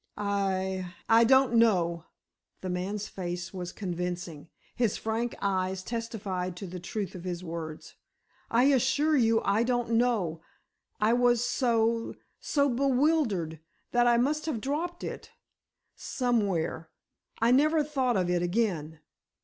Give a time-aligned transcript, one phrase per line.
[0.17, 2.05] "I—I don't know."
[2.61, 4.49] The man's face was convincing.
[4.75, 7.97] His frank eyes testified to the truth of his words.
[8.49, 10.41] "I assure you, I don't know.
[10.99, 16.89] I was so—so bewildered—that I must have dropped it—somewhere.
[17.37, 19.01] I never thought of it again."